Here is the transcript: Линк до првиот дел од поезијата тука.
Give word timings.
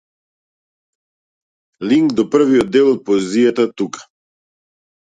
Линк 1.91 2.17
до 2.21 2.27
првиот 2.37 2.75
дел 2.79 2.91
од 2.95 3.07
поезијата 3.13 3.71
тука. 3.79 4.07